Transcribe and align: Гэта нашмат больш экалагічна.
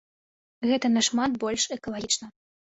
Гэта 0.69 0.91
нашмат 0.95 1.37
больш 1.45 1.69
экалагічна. 1.79 2.27